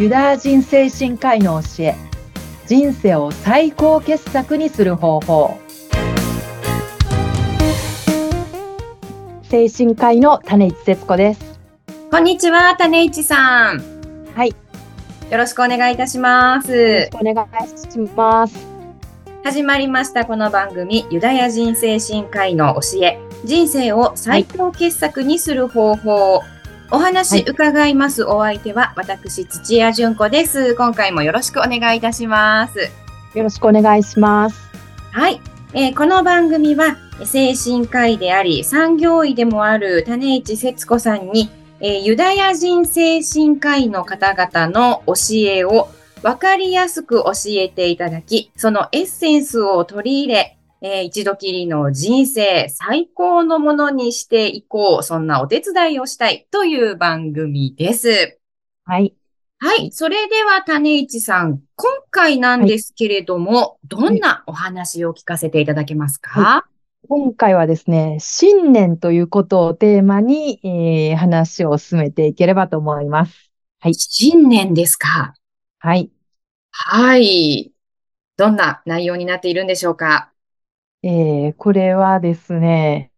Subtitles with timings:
[0.00, 1.94] ユダヤ人精神科医の教え
[2.66, 5.58] 人生を最高傑作にする方法。
[9.42, 11.60] 精神科医の種市節子です。
[12.10, 13.82] こんにちは種市さん。
[14.34, 14.56] はい。
[15.30, 17.10] よろしくお願いいたします。
[17.12, 18.56] お願いします。
[19.44, 23.18] 始まりましたこの番組ユダヤ人精神科医の教え。
[23.44, 26.59] 人生を最高傑作にする方法、はい
[26.92, 30.74] お話伺います、お相手は私土屋純子です。
[30.74, 32.90] 今回もよろしくお願いいたします。
[33.34, 34.68] よろしくお願いします。
[35.12, 35.40] はい、
[35.72, 45.14] えー、この番組は精神科医であり産業医でもある種市節子さんに、えー、ユダヤ人精神科医の方々の教
[45.46, 45.90] えを
[46.22, 55.02] 分かりやすく教えていただき、そのエッセンスを取り入れ、えー、一度きりの人生最高のものにしていこう。
[55.02, 58.38] そんなお手伝いをしたいという番組です。
[58.84, 59.14] はい。
[59.58, 59.92] はい。
[59.92, 66.64] それでは、種市さん、今回なんですけれども、はい、どんなお話を聞かせていただけますか、は
[67.04, 73.50] い、今回はですね、信念ということをテーマに、えー、話を進めていければと思います。
[73.80, 73.94] はい。
[73.94, 75.34] 信念ですか？
[75.78, 76.10] はい。
[76.70, 77.72] はい。
[78.38, 80.32] どんな内容になっているんでしょうか？
[81.02, 83.10] えー、これはですね、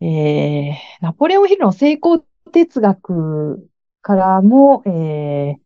[0.00, 2.18] えー、ナポレオンヒルの成功
[2.52, 3.68] 哲学
[4.02, 5.65] からも、えー、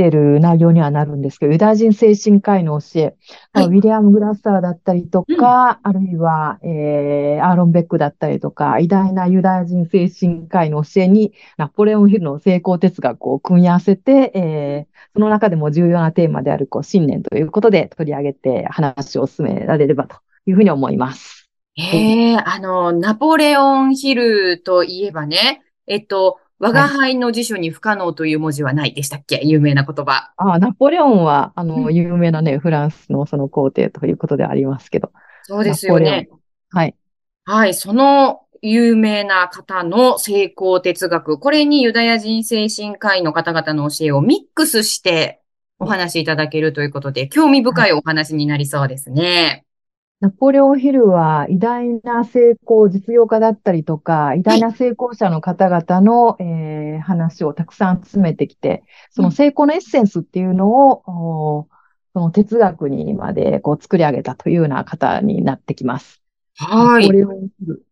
[0.00, 3.16] てる内容にはなるんですけど、ユダヤ人精神科医の教え、
[3.52, 21.50] はい、ウィリアム・グラッサーだったりとか、うん、あるいは、えー、アーロン・ベックだったりとか、偉大なユダヤ人精神科医の教えに、ナポレオンヒルの成功哲学を組み合わせて、えー、その中でも重要なテーマであるこう信念ということで取り上げて話を進められればというふうに思います。
[21.76, 29.40] ええー、あの、ナポレオンヒルといえばね、えっと、我が輩の辞書に不可能という文字はないでしたっけ？
[29.42, 30.32] 有名な言葉。
[30.36, 35.10] ああ、ナポレオンは、あの、有名なね、フランスのその皇帝ということでありますけど。
[35.44, 36.28] そうですよね。
[36.68, 36.94] はい。
[37.46, 45.40] はい、その有名な方の成功哲学、これにユダヤ人精神科医の方々の教えをミックスして
[45.78, 49.64] お話しいただけるということで、興味深いお話になりそうですね。
[50.20, 61.68] ナポレオンヒルは偉大な成功、実業家だったりとか、偉大な成功者の方々の、えー、話をたくさん詰めてきて、その成功のエッセンスっていうのを、
[62.12, 66.20] その哲学にまでこう作り上げたというような方になってきます。
[66.56, 67.04] はい。
[67.04, 67.82] ナポレオンヒル。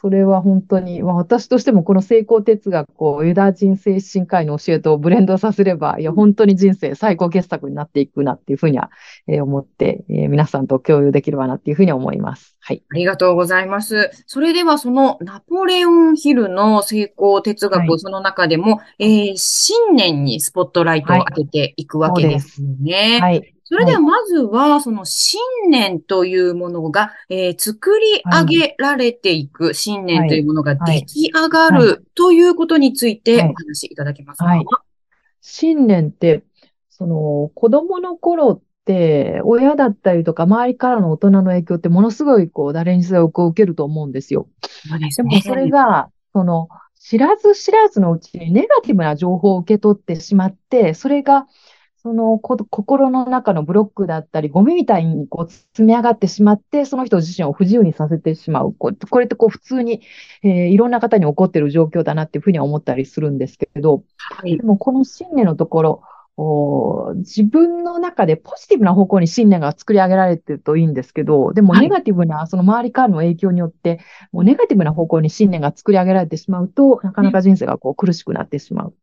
[0.00, 8.90] それは本当に、まあ、私としてもこの成功哲学をユダヤ人精神科医の教えとブレンドさせれば、いや、本当に人生最高傑作になっていくなっていうふうには、
[9.26, 12.56] えー、思って、えー、皆さんと共有できればなっていうふうに思います。
[12.60, 12.82] はい。
[12.90, 14.10] ありがとうございます。
[14.26, 23.18] それではそのナポレオンヒルの成功哲学、はい、その中でも、えー、信念にスポットライトを当てていくわけですよね。
[23.20, 23.54] はい。
[23.72, 25.40] それではまずは、その信
[25.70, 34.66] 念というものが、えー、作り上げられていく、信念というものが出来上がるということについてお話しいただけますか、はい、
[35.40, 36.44] 信念って、
[36.90, 44.48] その子供の頃って、親だったりとか周りからの大人の影響ってものすごいこう誰にせよこう受けると思うんですよ。
[45.16, 46.68] でもそれが、その
[47.00, 51.46] 知らず知らずのうちにネガティブな情報を受け取ってしまって、それが
[52.02, 58.74] その心の中のブロックだったり、ゴミみたいにこう積み上がってしまって、その人自身を不自由にさせてしまう。
[58.74, 60.02] これってこう普通に、
[60.42, 66.02] えー、いろんな方に起こっている状況だなっていうふうには思ったりするんですけど、はい、でもこの信念のところ、
[66.36, 74.00] お自分の中でポジティブな方向に信念が作り上げられてるといいんですけど、でもネガティブな、その周りからの影響によって、
[74.32, 78.94] もうネガティブな方向に信念が作り上げられてしまうと、なかなか人生がこう苦しくなってしまう。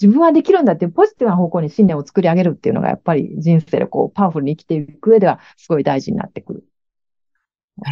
[0.00, 6.64] 自分はできるんだっていうポジティブな方向に信念を作り上げるっていうのが、やっぱり人生でこう、パワフルに生きていく上では、すごい大事になってくる。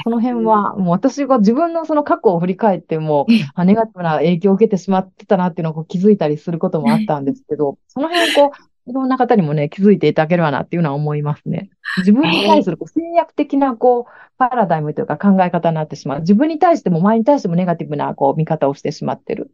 [0.03, 3.27] その辺は、もう私が自分のその過去を振り返っても、
[3.65, 11.71] ネガティブな影響を受けてしまってたなっていうのを気づいたりすることもあったんですけど、その辺をこう、いろんな方にもね、気づいていただければなっていうのは思いますね。
[11.99, 16.21] 自分に対するこう制約的なこう、パラダイムというか考え方になってしまう。
[16.21, 19.51] 自分に対しても前に対してもネガティブなこう見方をしてしまってる。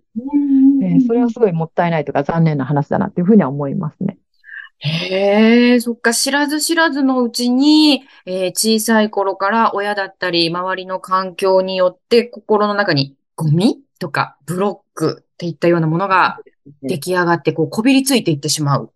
[0.80, 4.18] えー、それはすごいもったいないとか残念な話だなっていうふうには思いますね。
[4.78, 16.38] へえ、そっか、知らず知らずのうちに、えー、小さい頃から親だったり、周りの環境によって心の中にゴミとかブロックっていったようなものが
[16.82, 18.92] 出来上がって、こう、こびりついていってしまう。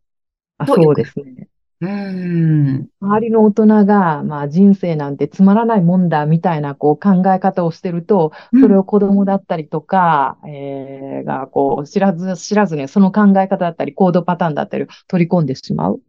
[0.67, 1.49] そうですね。
[1.85, 2.89] うん。
[3.01, 16.01] 周りの大人が、まあ人生なんてつまらないもんだみたいなこう考え方をしてると、それを子供だったりとか、えー、がこう知らず知らずにその考え方だったり行動パターンだったり取り込んでしまう。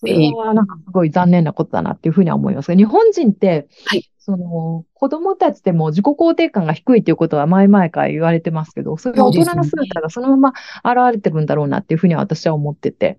[0.00, 10.52] それはなんかすごい残念なことだなっていうふうには思います日本人って、はい、その子供たちでも自己肯定感が低いっていうことは前々から言われてますけど、それは大人の姿がそのま
[10.84, 13.18] ま現れてるんだろうなっていうふうには私は思ってて。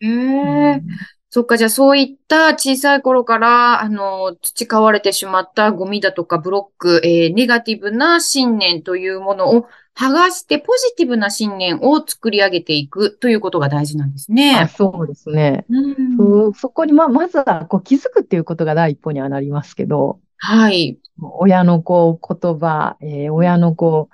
[0.00, 0.82] へえ、
[1.30, 14.56] そっか、じゃあそういった小さい頃から、あの、培われてしまったゴミだとかブロック、えー、ネガティブな信念というものを剥がしてポジティブな信念を作り上げていくということが大事なんですね。
[14.56, 15.64] あそうですね。
[15.68, 20.98] うん、そそこに、まあ、まずはこう気づくっていうことが第一歩にはなりますけど、はい。
[21.20, 24.08] 親のこう言葉、えー、親のこ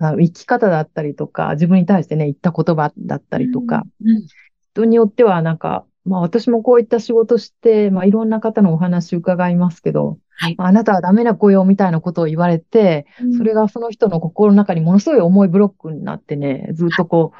[0.00, 4.26] う、生き方だったりとか、自分に対してね、言った言葉だったりとか、うんうん、
[4.74, 17.32] 人によってはなんか、まあ私もこういった仕事して、まあいろんな方のお話伺いますけど、はい、あなたはダメな子よみたいなことを言われて、うん、それがその人の心の中にものすごい重いブロックになってね、ずっとこ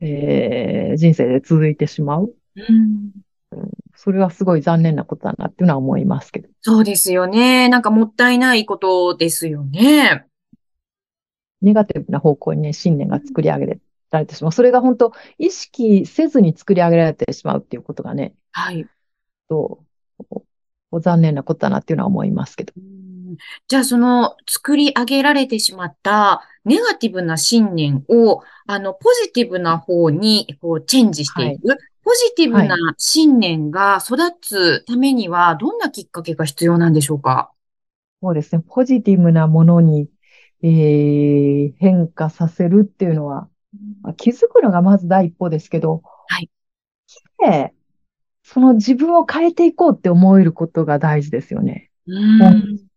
[0.00, 2.34] う、えー、人生で続いてしまう。
[2.56, 3.10] うん
[3.96, 6.48] それはすごい残念なことだなっていうのは思いますけど。
[6.62, 7.68] そうですよね。
[7.68, 10.24] なんかもったいないことですよね。
[11.60, 13.66] ネガティブな方向にね、信念が作り上げ
[14.10, 14.52] られてしまう。
[14.52, 18.86] それが本当、意識せずに作り上げられてしまうっていうことがね、はい。
[19.48, 19.84] と、
[20.92, 22.72] 残念なことだなっていうのは思いますけど。
[23.68, 31.68] じゃあ、その作り上げられてしまったネガティブな信念を、あの、ポジティブな方に、こう、チェンジしていく。
[31.68, 37.52] はい、ポジティブな信念が育つためには、どんなきっかけが必要なんでしょうか？
[38.20, 38.64] そうですね。
[38.68, 40.08] ポジティブなものに、
[40.62, 43.48] えー、変化させるっていうのは、
[44.16, 46.50] 気づくのがまず第一歩ですけど、はい。
[47.38, 47.72] で、
[48.42, 51.90] その自分を変えていこうって思えることが大事ですよね。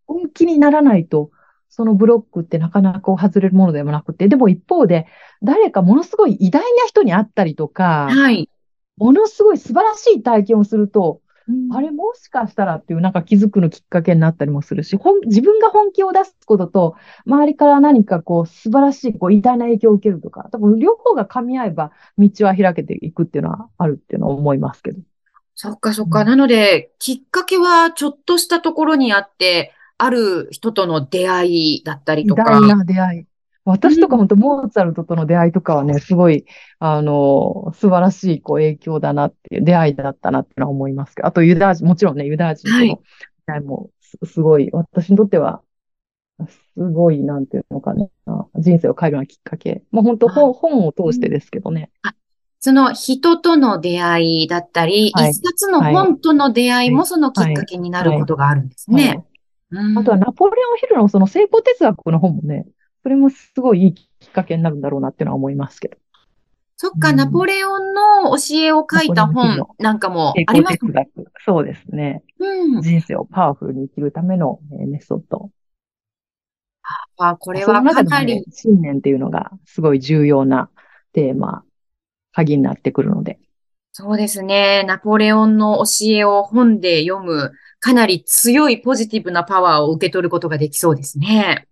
[0.05, 1.31] 本気にならないと、
[1.69, 5.07] そのブロックってなかなか外れるものでもなくて、でも一方で、
[5.41, 8.49] 誰かものすごい偉大な人に会ったりとか、はい。
[8.97, 11.21] ものすごい素晴らしい体験をすると、
[11.71, 16.95] あれもしかしたらっていうなんか気づくのきっかけになったりもするし、本自分が本気を出すことと、
[17.25, 25.01] 周りから何かこう素晴らしいこう偉大な影響を受けるとか、多分両方が噛み合えば道は開けていくっていうのはあるっていうのは思いますけど。
[25.55, 26.23] そっかそっか。
[26.23, 32.43] なので、きっかけはちょっとしたところにあって、ある人との出会いだったりとか。
[32.43, 33.25] 偉大な出会い。
[33.65, 36.45] 私とか本当、モーツァルトとの出会いとかはね、すごい、
[36.79, 43.01] あの、素晴らしいこう影響だなっていう、出会いだったなってのは思いますけど、あとユダヤ人、もちろんね、ユダヤ人との
[43.47, 43.89] 出会いも
[44.25, 45.61] すごい、私にとっては、
[46.75, 48.07] すごい、なんていうのかな、
[48.55, 49.83] 人生を変えるようなきっかけ。
[49.91, 51.89] もう本当、本、本を通してですけどね。
[52.59, 59.21] その人との出会いだったり、はい、一冊の本との出会いもそのきっかけになることがあるんですね。
[59.97, 62.65] あとはナポレオンヒルのその成功哲学の本もね、
[63.03, 65.97] それもすごいいいきっかけになるんだろうなっていうのは思いますけど。
[66.77, 71.09] そっか、うん、ナポレオンの教えを書いた本なんかもありますね。
[71.45, 72.23] そうですね。
[72.39, 75.51] うん、人生をパワフルに生きるための、えメソッド。
[77.17, 80.69] あ、これはかなり、ね、信念っていうのがすごい重要な
[81.13, 81.63] テーマ、
[82.33, 83.39] 鍵になってくるので。
[83.91, 84.83] そうですね。
[84.87, 91.67] ナポレオンの教えを本で読む、かなり強いポジティブなパワーを受け取ることができそうですね。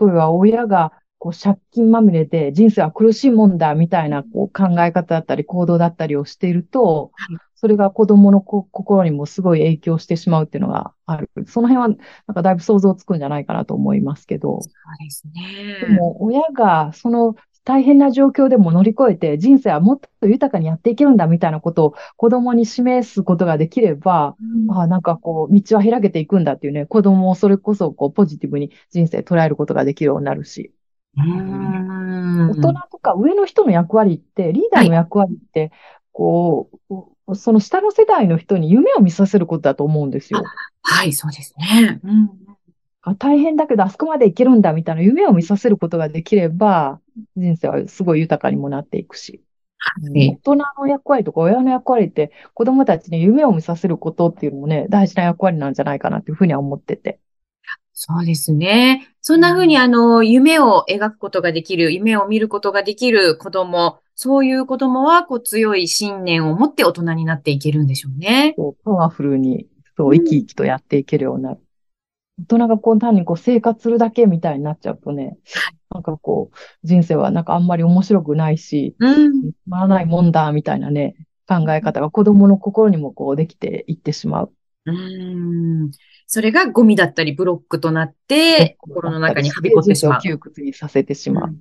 [0.00, 7.10] 例えば親がこう借金まみれで人生は苦しいもんだみたいなこう考え方だったり行動だったりをしていると、
[7.56, 11.28] それが子供の心にもすごい影響してしまうっていうのがある。
[11.46, 14.62] その辺はなんかだいぶ想像つくんじゃないかなと思いますけど。
[14.62, 15.80] そうですね。
[15.80, 17.34] でも親がその
[17.68, 24.36] 大変な状況でも乗り越えて人生はもっと豊かにやっていけるんだみたいなことを子供に示すことができれば、
[24.70, 30.72] うん、あなんかこう、道は開けていくんだっていうね、子供をそれこそこうポジティブに人生捉えることができるようになるし。
[31.14, 35.70] 大人とか上の人の役割って、リーダーの役割って、はい、
[36.12, 36.70] こ
[37.26, 40.42] う、その下の世代の人に夢を見させることだと思うんですよ。
[40.80, 42.00] はい、そうですね。
[42.02, 42.47] うん
[43.14, 47.00] 大変だけど、あそこまでいけるんだみたいな夢を見させることができれば、
[47.36, 49.42] 人生はすごい豊かにもなっていくし。
[50.12, 57.20] 大人の役割とか親の役割って子供たちに夢を見させることっていうのもね、大事な役割なんじゃないかなっていうふうには思ってて。
[57.92, 59.08] そうですね。
[59.20, 68.54] そんなふうにあの、夢を描くことができる、夢を見ることができる子供、そういう子供はこう強い信念を持って大人になっていけるんでしょうね。
[68.56, 71.60] そうパワフルに、そう、生き生きとやっていけるようになる。
[72.40, 75.36] 大人がこう単にこう生活するだけみたいになっちゃうとね、
[75.90, 79.52] なんかこう、人生はなんかあんまり面白くないし、うん。
[79.52, 81.16] つまらないもんだ、みたいなね、
[81.48, 84.52] 考え方が子供の心にもこうできていってしまう。
[84.86, 85.90] うーん。
[86.26, 90.20] それがゴミだったりブロックとなって、心の中にはびこってしまう。
[90.20, 91.56] 窮屈にさせてしまう。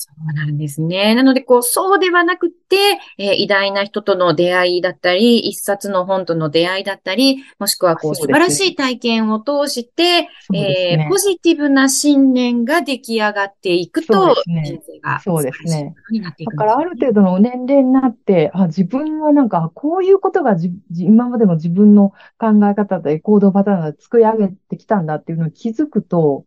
[0.00, 1.16] そうなんですね。
[1.16, 2.76] なので、こう、そうではなくて、
[3.18, 11.00] えー偉大な人との出会いだったり、一冊の本との出会いだったり、もしくは、こう、素晴らしい体験を通して、ね。
[11.00, 15.94] えーポジティブな信念が出来上がっていくと人生がそうですね。
[16.22, 26.44] だからある程度の年齢になって、あ、自分はなんか、こういうことがじじ今までの自分の考え方で行動パターンで作り上げてきたんだっていうのに気づくと、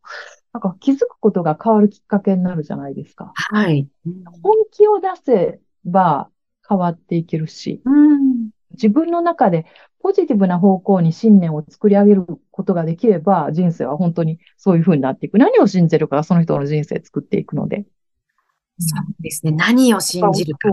[0.53, 3.31] なんか気づくことが変わるきっかけになるじゃないですか。
[3.35, 3.87] はい。
[4.43, 6.29] 本気を出せば
[6.67, 8.49] 変わっていけるし、うん。
[8.71, 9.65] 自分の中で
[10.01, 15.37] ポジティブな方向に信念を作り上げることができれば、人生は本当にそういう風になっていく。
[15.37, 17.85] 何を信じるかがその人の人生作っていくので。
[18.79, 19.51] そうですね。
[19.51, 20.69] 何を信じるか。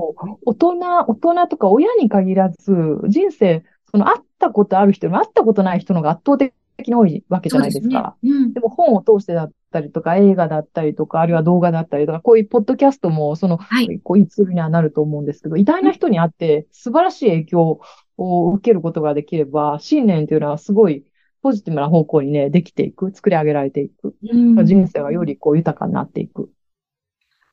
[0.46, 2.72] 大人、大人とか親に限らず、
[3.08, 6.54] 人生、その会ったことある人よりも会ったことない人の方が圧倒的
[6.86, 8.16] に多いわけじゃないですか。
[8.22, 8.40] ですね。
[8.40, 14.00] うんでも本を通してだったりとか、映画だったりとか、あるいは動画だったりとか、こういうポッドキャストも、その、はい。
[14.00, 17.80] こういうツールにはなると思うんですけど、偉大な人に会って素晴らしい影響
[18.16, 21.04] を受けることができれば、信念というのはすごい
[21.42, 24.14] ポジティブな方向にね、できていく、作り上げられていく。
[24.30, 26.50] うん人生がよりこう豊かになっていく。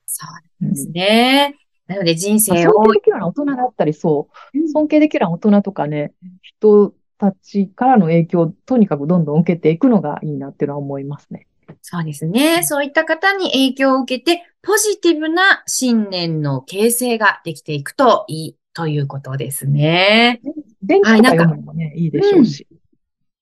[0.05, 0.25] そ
[0.61, 1.55] うですね。
[1.87, 11.47] なので人まあ生を尊敬できるような大人だったり、そう、尊敬できるような大人とかね、人たちからの影響をとにかくどんどん受けていくのがいいなっていうのは思いますね。
[11.87, 12.63] そうですね。
[12.63, 20.41] そういった方に影響を受けて、ポジティブな信念の形成ができていくといいということですね。
[20.81, 22.67] 電気とか読むのもね、いいでしょうし。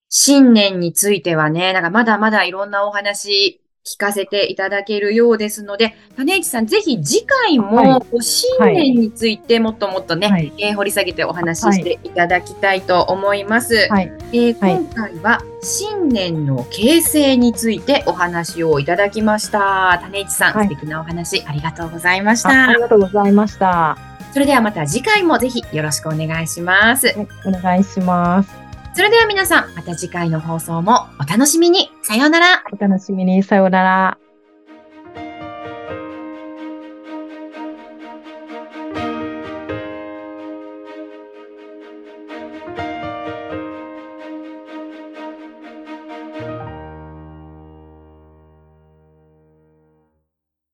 [0.09, 10.53] 信念についてはね、なんかまだまだいろんなお話聞かせていただけるようですので、種市さん、ぜひ次回も、はいこう信念についてもっともっとね、はい。
[10.57, 13.87] えー掘り下げてお話ししていただきたいと思います。
[13.89, 14.11] はい。
[14.31, 19.99] えーはい今回は信念の形成についてお話をいただきました。
[20.01, 22.79] 種市さん、はい素敵なお話ありがとうございましああたり。
[22.79, 23.67] がとうございました。
[23.67, 23.97] は
[24.33, 27.09] それではまた次回もぜひよろしくお願いします。
[27.09, 27.11] い
[27.45, 28.62] お願いします。
[28.95, 31.89] それでは皆さん、また次回の放送もお楽しみに。
[32.03, 32.63] さようなら。
[32.71, 33.41] お楽しみに。
[33.41, 34.22] さようなら。